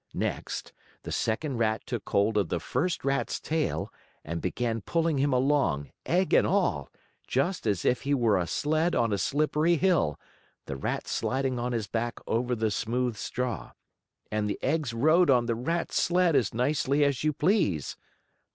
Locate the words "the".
1.03-1.11, 2.49-2.59, 10.65-10.75, 12.55-12.71, 14.49-14.57, 15.45-15.53